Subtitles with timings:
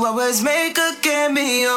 [0.00, 1.74] You always make a cameo.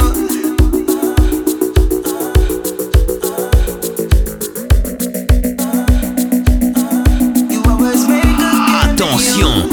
[8.82, 9.68] Attention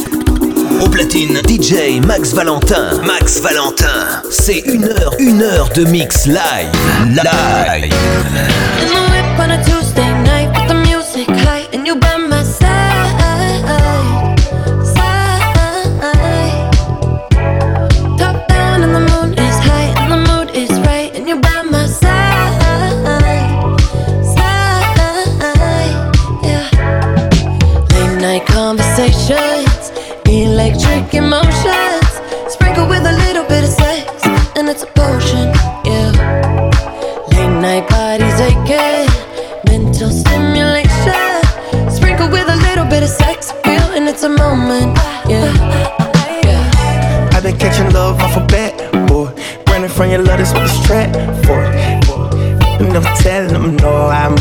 [0.80, 3.00] Au platine, DJ Max Valentin.
[3.04, 4.22] Max Valentin.
[4.30, 6.72] C'est une heure, une heure de mix live.
[7.06, 7.94] Live.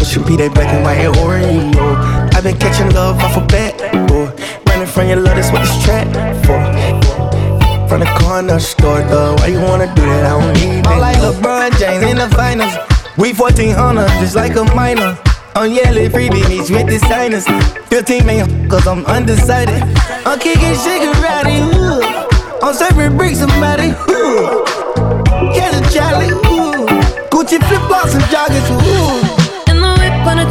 [0.09, 2.33] Should be that black and white Oreo.
[2.33, 3.77] I've been catching love off a bat,
[4.09, 4.25] boy.
[4.65, 6.09] Running from your love, that's what this trap
[6.41, 6.57] for.
[7.87, 9.35] From the corner store, though.
[9.35, 10.25] Why you wanna do that?
[10.25, 10.97] I don't need that.
[10.97, 12.73] like LeBron James in the finals.
[13.17, 15.17] We 1400, just like a minor.
[15.55, 17.45] On yellow freebie meets with the signers.
[17.89, 19.83] 15 million, cause I'm undecided.
[20.25, 22.28] I'm kicking Shigarati, ooh.
[22.69, 24.63] I'm serving bricks, somebody, ooh.
[25.55, 26.85] Catch a Charlie, ooh.
[27.31, 29.39] Gucci flip flops and joggers, ooh.
[30.37, 30.45] I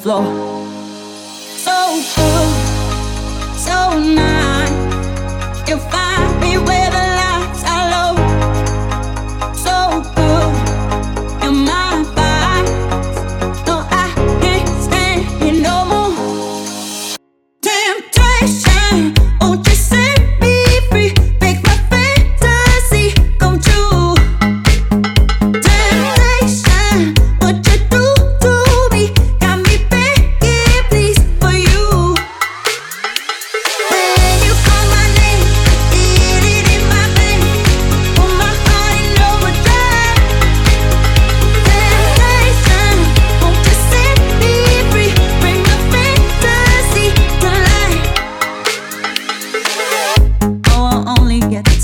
[0.00, 0.39] flow。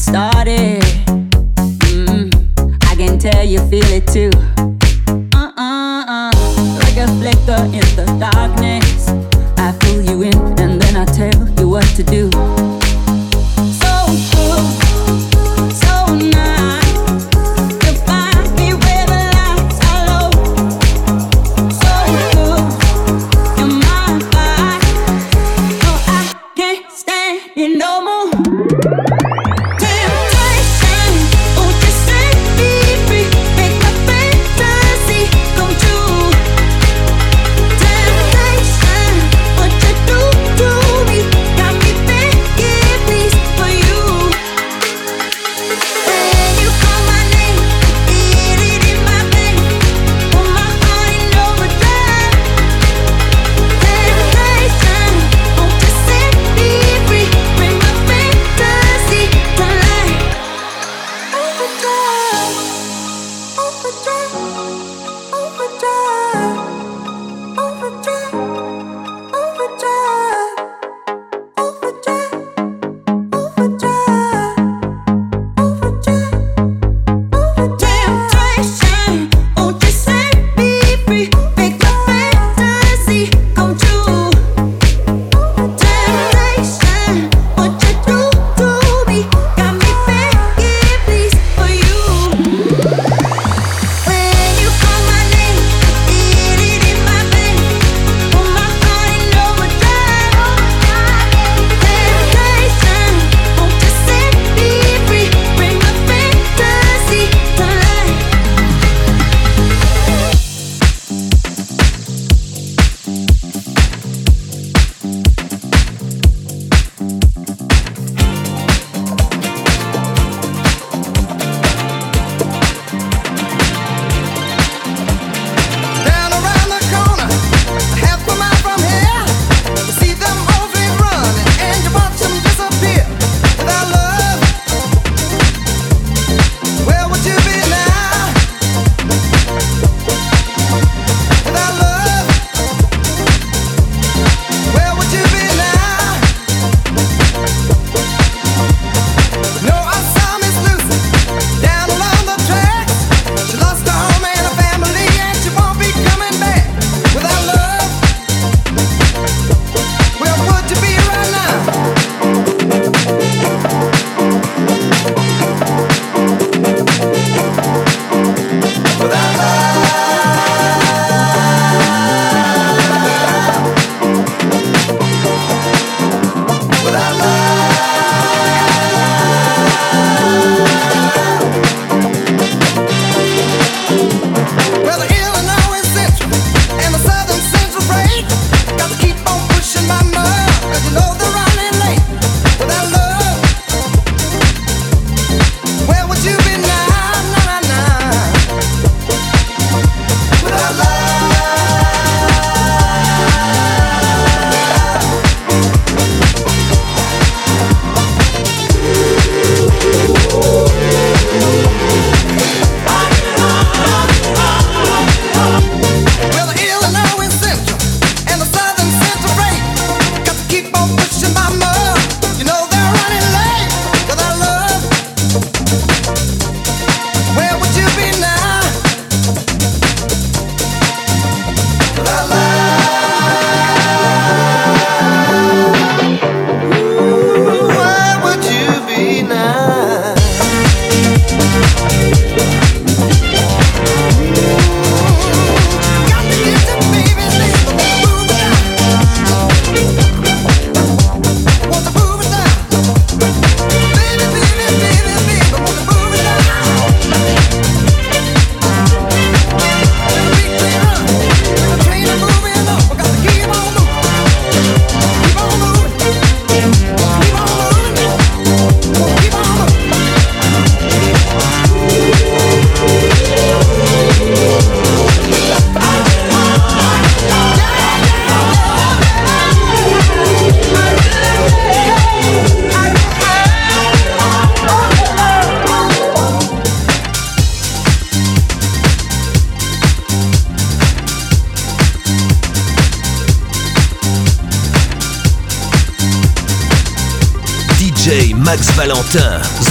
[0.06, 0.82] started.
[1.90, 2.30] Mm,
[2.84, 4.30] I can tell you feel it too.
[5.34, 6.32] Uh uh uh,
[6.78, 9.08] like a flicker in the darkness.
[9.58, 12.30] I pull you in and then I tell you what to do.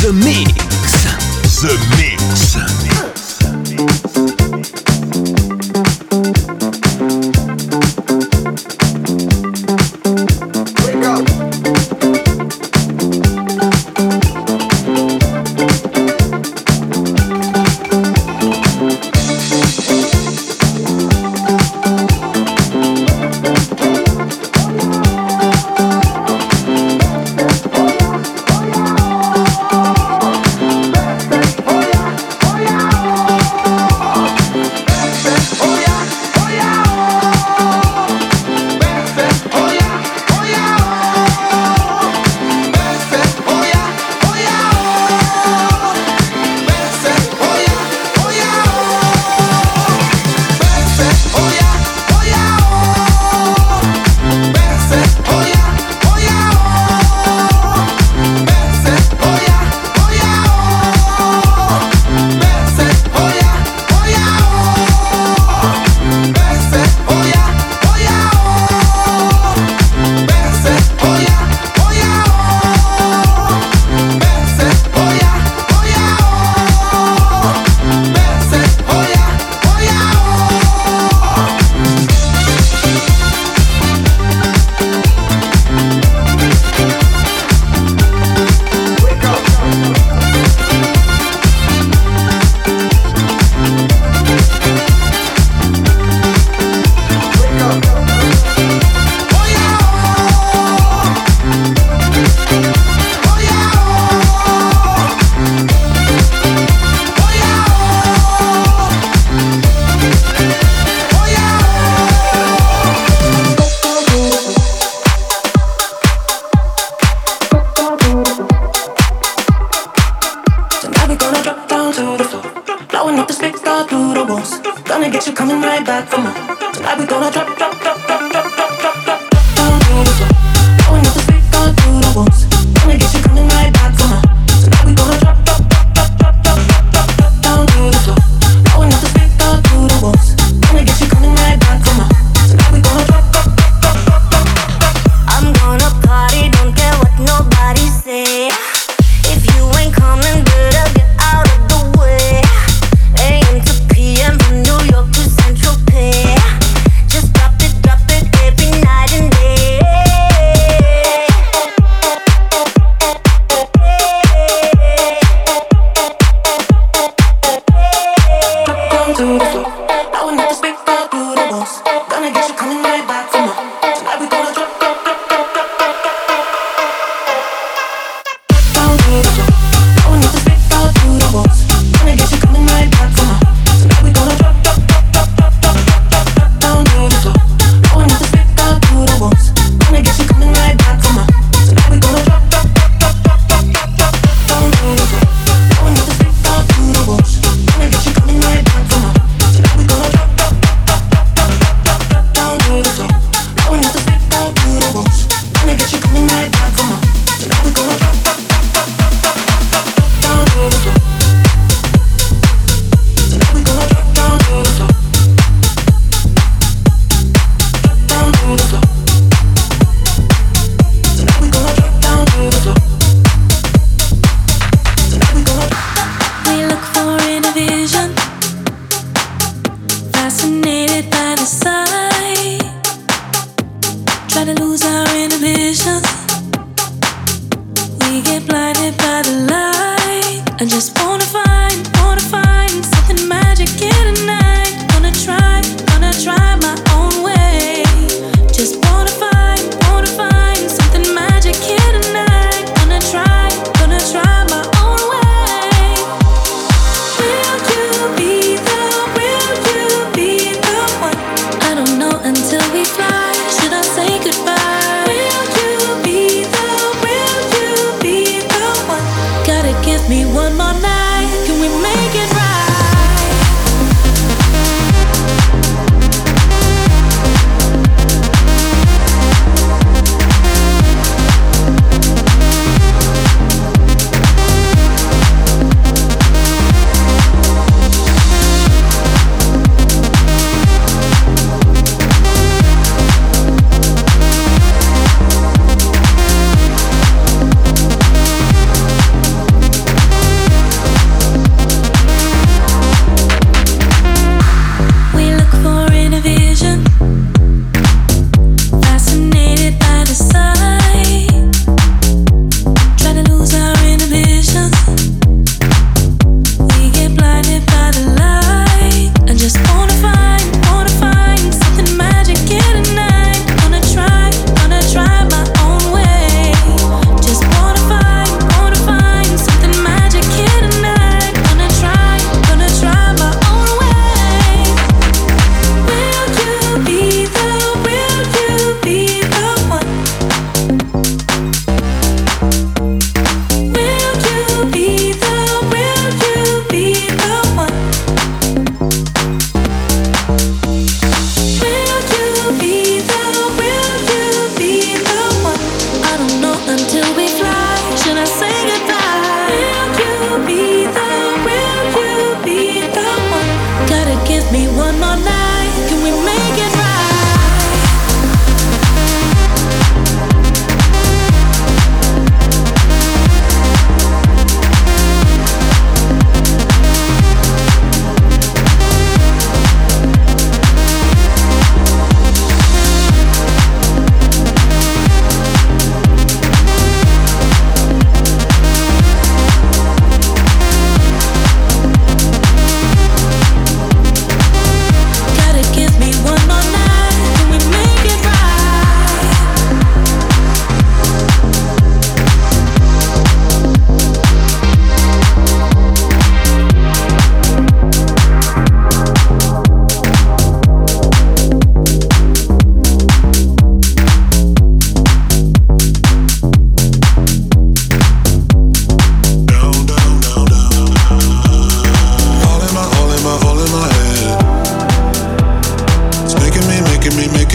[0.05, 0.44] The Mix.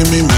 [0.00, 0.29] I wanna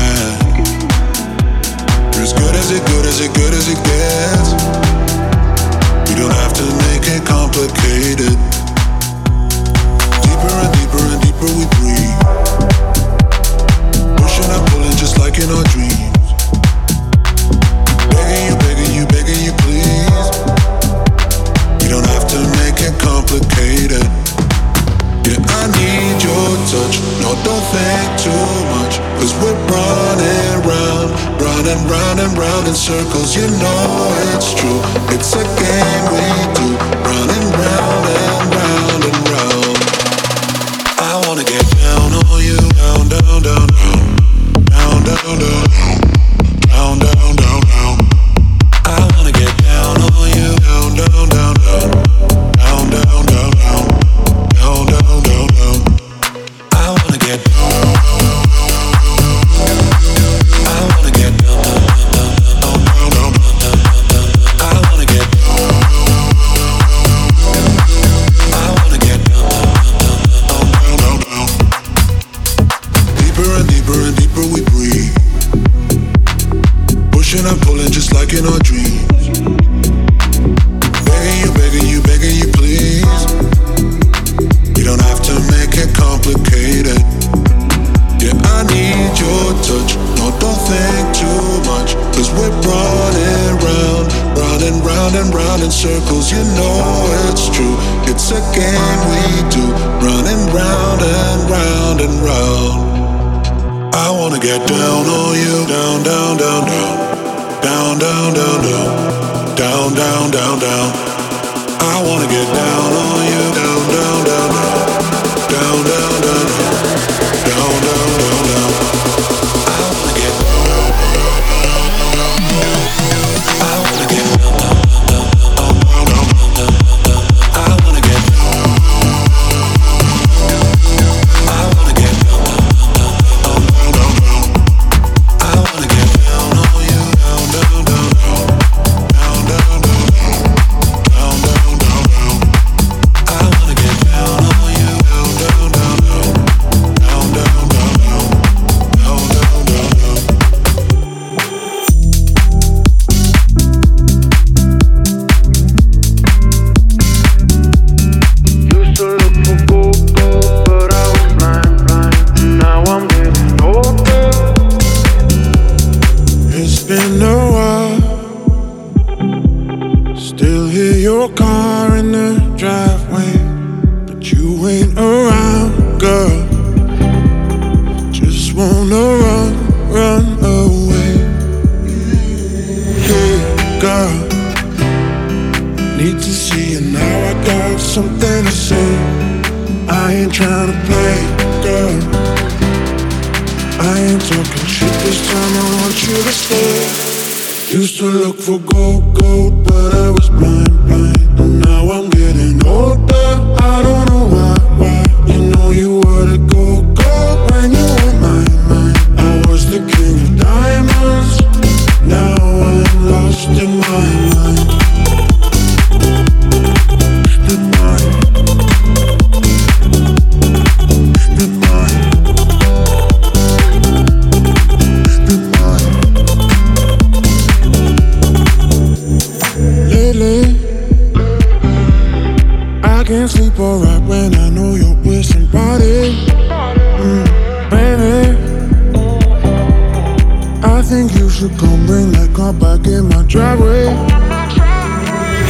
[241.82, 243.86] and bring that car back in my driveway.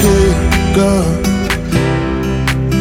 [0.03, 0.29] Hey,
[0.75, 1.09] girl,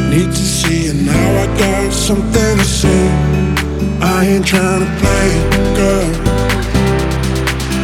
[0.09, 1.43] need to see you now.
[1.43, 3.07] I got something to say.
[4.01, 5.27] I ain't trying to play,
[5.79, 6.11] girl.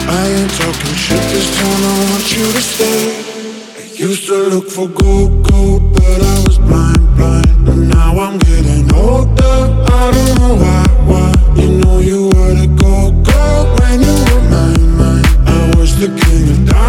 [0.09, 1.83] I ain't talking shit this time.
[1.83, 3.03] I want you to stay.
[3.77, 7.67] I used to look for gold, gold, but I was blind, blind.
[7.67, 9.57] And now I'm getting older.
[9.99, 11.61] I don't know why, why.
[11.61, 12.56] You know you were.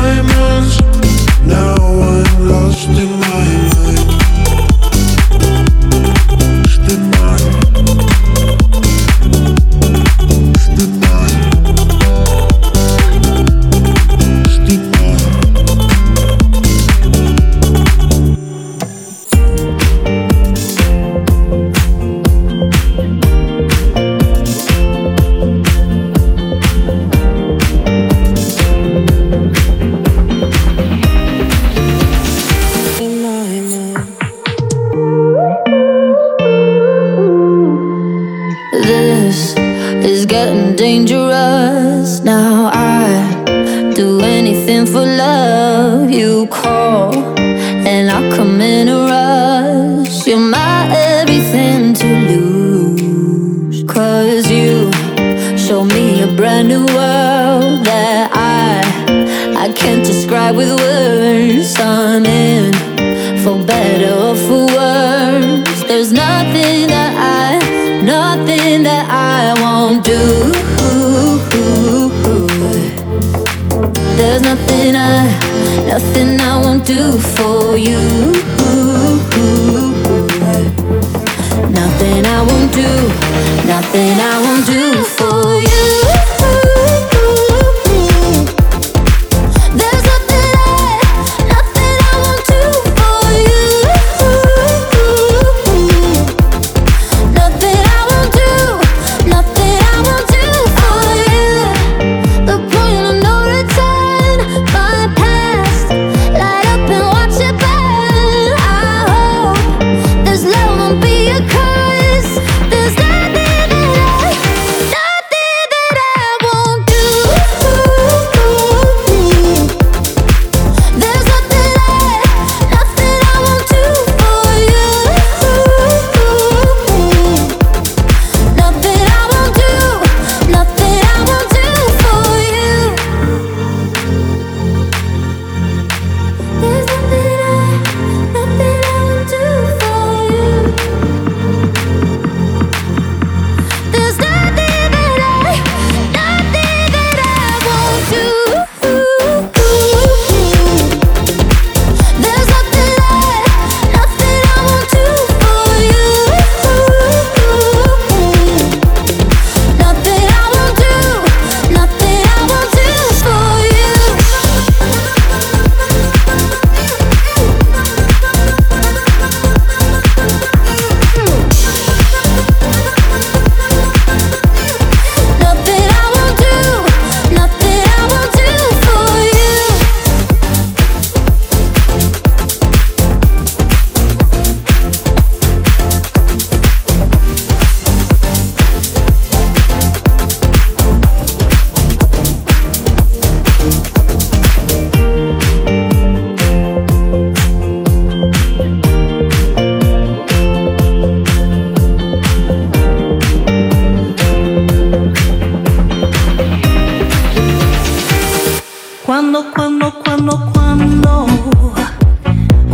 [0.09, 0.75] diamonds.
[1.45, 1.77] Now
[2.13, 2.89] I'm lost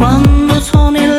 [0.05, 1.14] got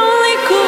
[0.00, 0.59] only.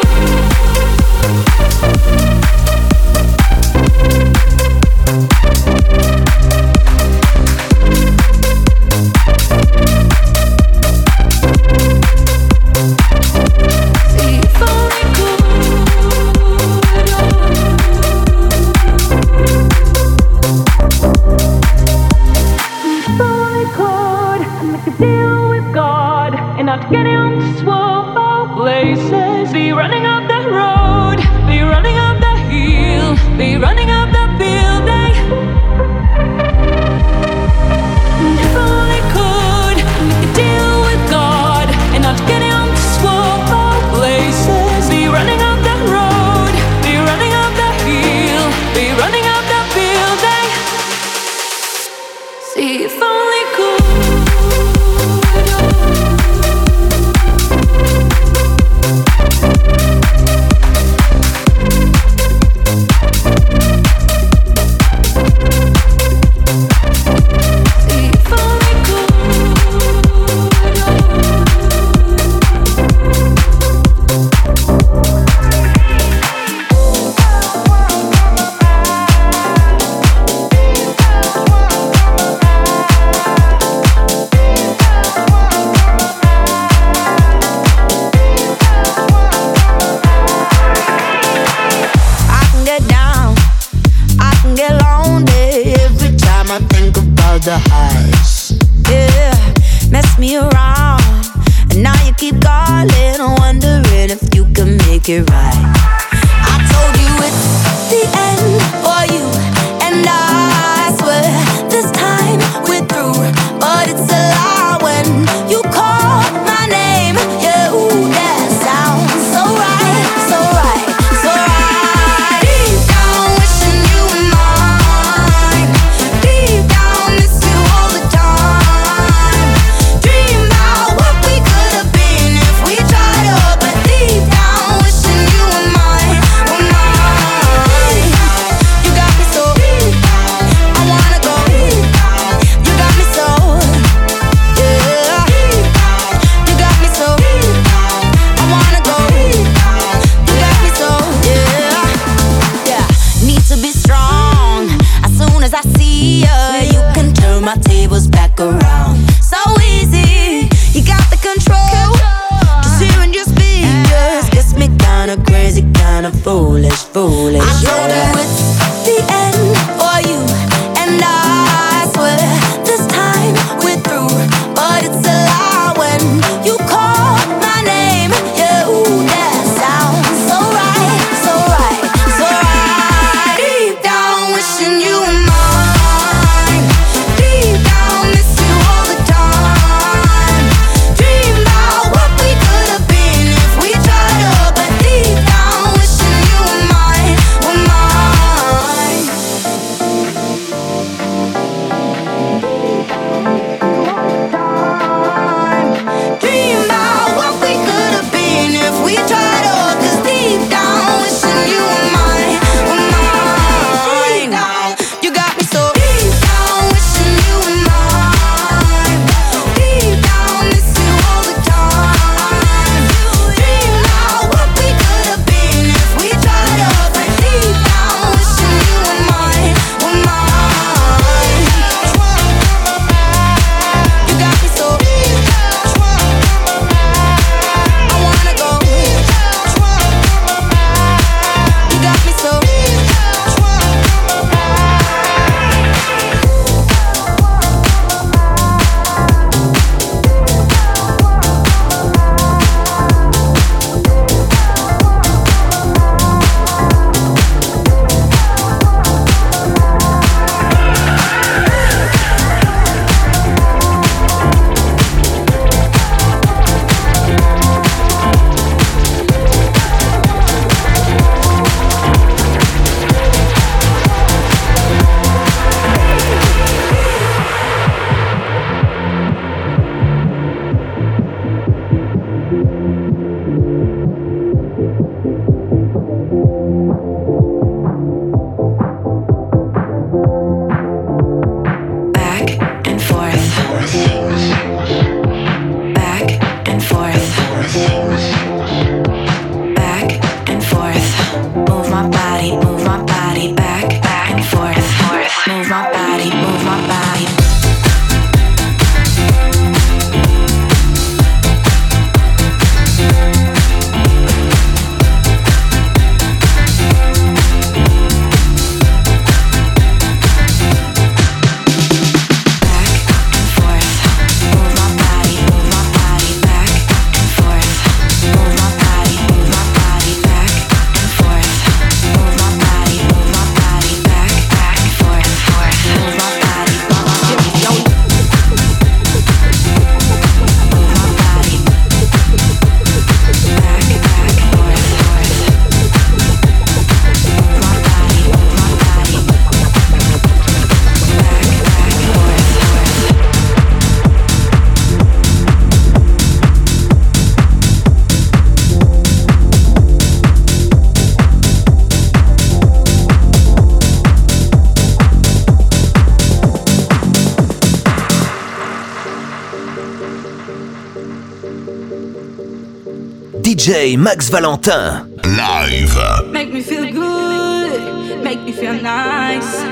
[373.42, 375.00] DJ Max Valentin.
[375.02, 375.76] Live.
[376.12, 379.42] Make me feel good, make me feel nice.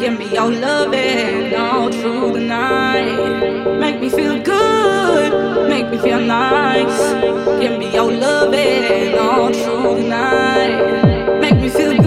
[0.00, 3.78] Give me your loving all through the night.
[3.78, 6.98] Make me feel good, make me feel nice.
[7.60, 11.40] Give me your loving all through the night.
[11.40, 12.05] Make me feel good,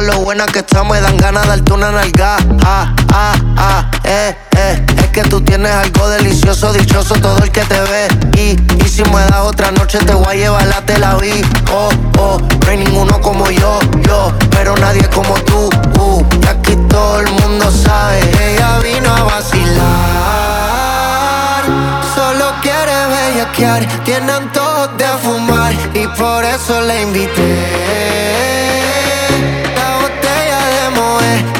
[0.00, 2.36] lo buena que está, me dan ganas de darte una nalga.
[2.64, 4.86] Ah, ah, ah, eh, eh.
[4.98, 8.08] Es que tú tienes algo delicioso, dichoso todo el que te ve.
[8.36, 11.46] Y, y si me das otra noche, te voy a llevar a Tel Aviv.
[11.72, 14.32] Oh, oh, no hay ninguno como yo, yo.
[14.50, 15.70] Pero nadie como tú,
[16.00, 16.24] uh.
[16.42, 18.20] Y aquí todo el mundo sabe,
[18.52, 19.74] ella vino a vacilar.
[22.14, 25.72] Solo quiere bellaquear, tiene antojos de fumar.
[25.94, 28.93] Y por eso la invité
[31.24, 31.53] fue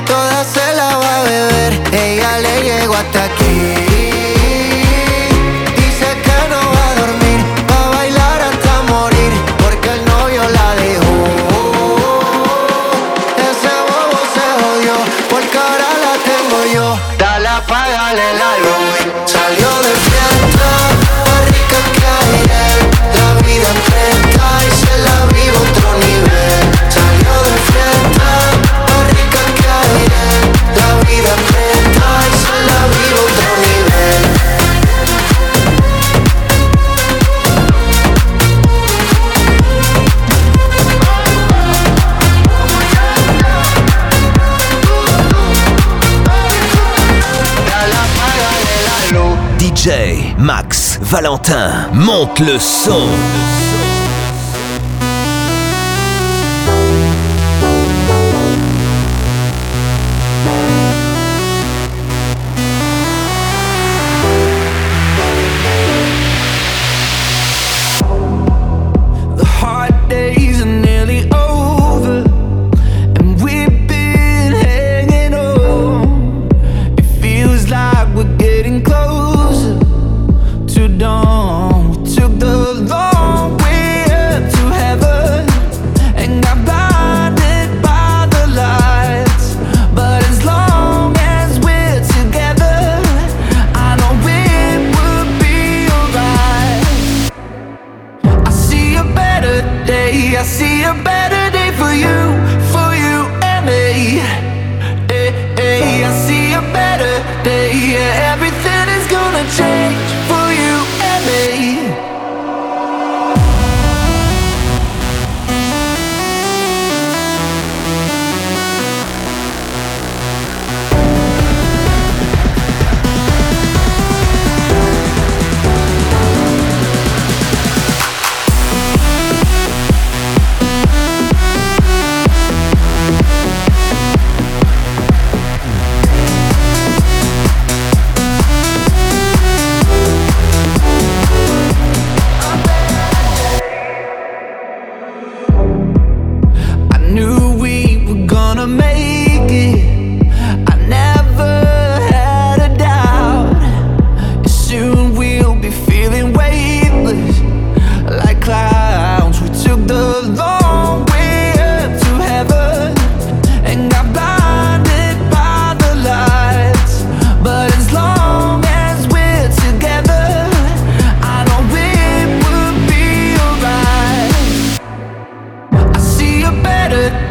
[51.14, 51.70] Valentin.
[51.92, 53.06] Monte le son.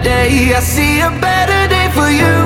[0.03, 0.53] day.
[0.53, 2.42] I see a better day for you.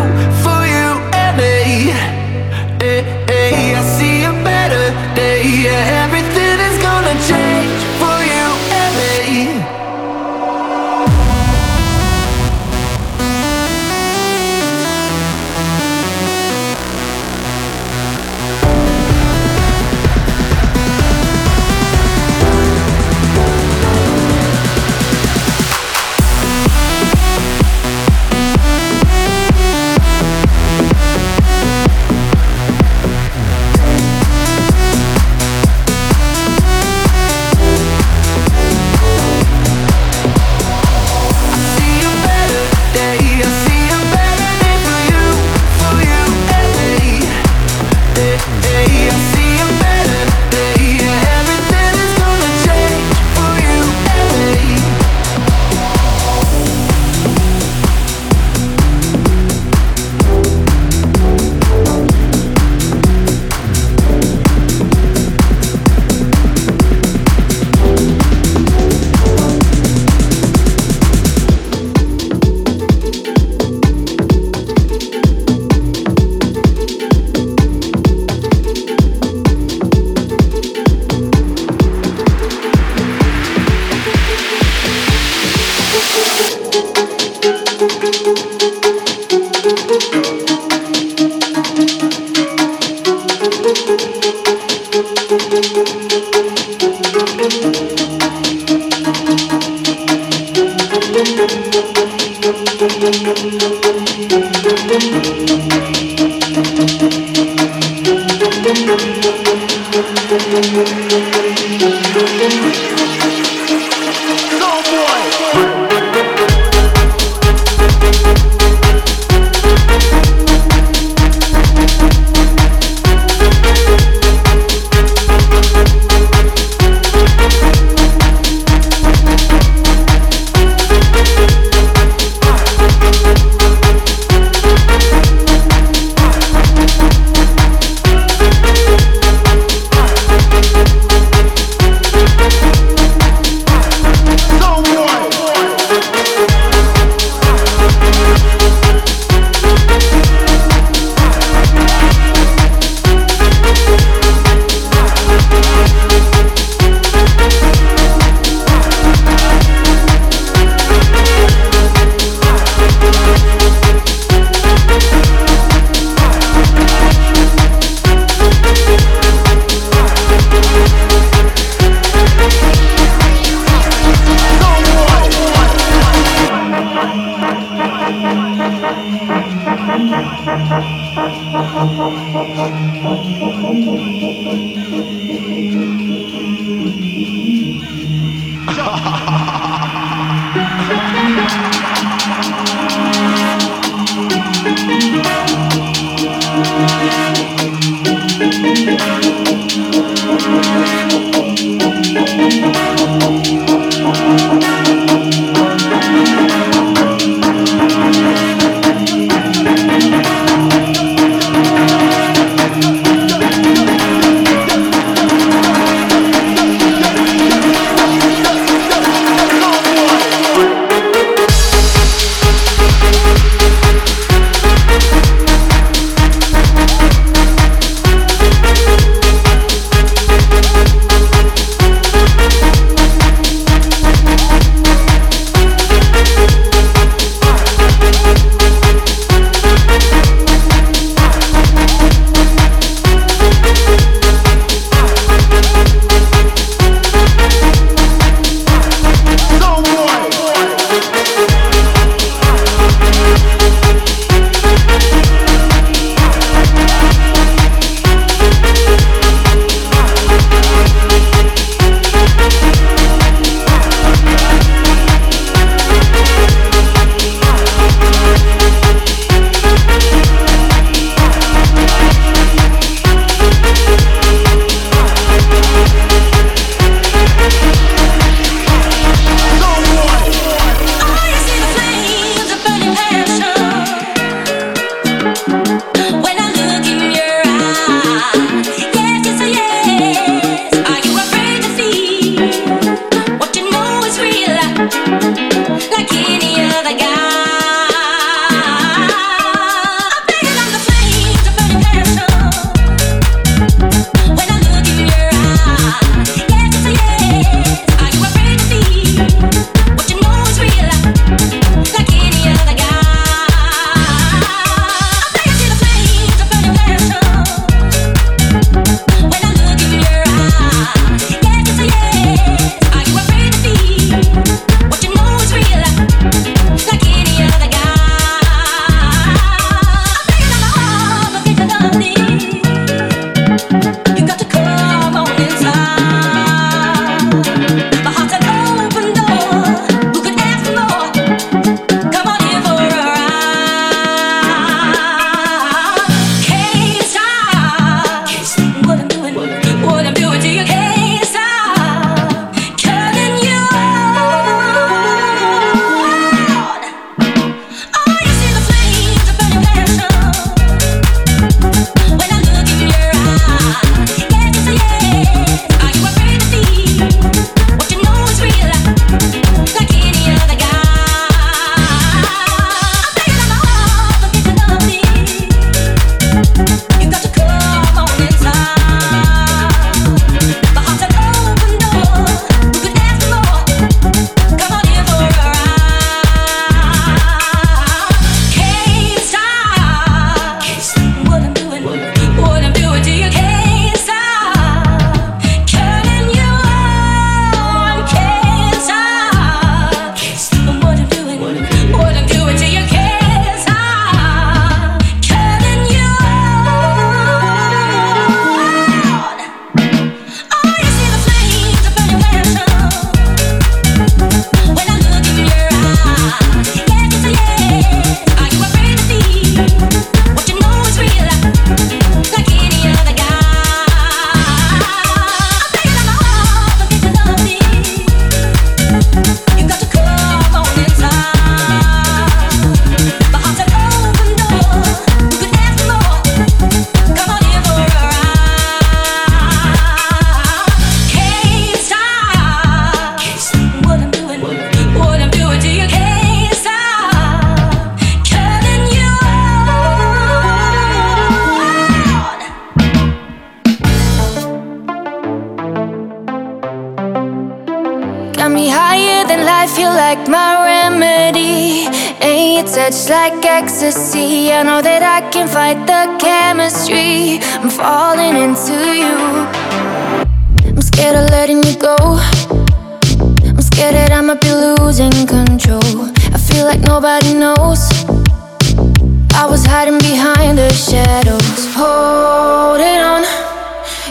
[481.18, 483.24] Shadows, holding on.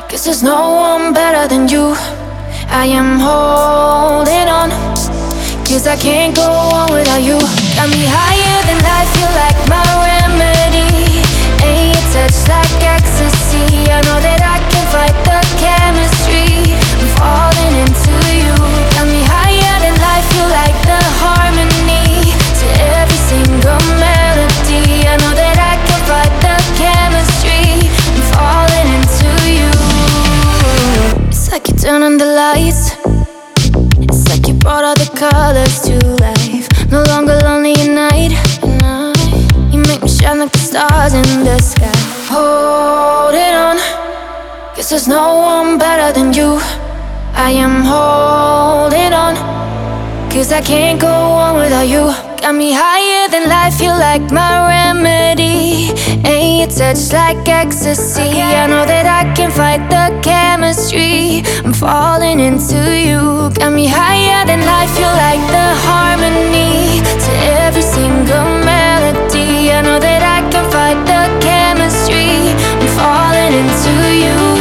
[0.09, 1.95] Cause there's no one better than you.
[2.83, 4.71] I am holding on.
[5.67, 7.39] Cause I can't go on without you.
[7.77, 11.23] Got me higher than life, you like my remedy.
[11.69, 13.67] Ain't your touch like ecstasy.
[13.97, 16.75] I know that I can fight the chemistry.
[17.01, 17.46] I'm falling
[40.77, 42.01] stars in the sky.
[42.29, 43.77] Holding on,
[44.75, 46.51] guess there's no one better than you.
[47.49, 49.35] I am holding on,
[50.31, 52.05] cause I can't go on without you.
[52.43, 55.97] Got me higher than life, you like my remedy.
[56.29, 58.29] And your touch like ecstasy.
[58.61, 61.43] I know that I can fight the chemistry.
[61.65, 63.23] I'm falling into you.
[63.59, 67.33] Got me higher than life, you like the harmony to
[67.65, 68.66] every single.
[73.57, 73.91] into
[74.21, 74.56] you.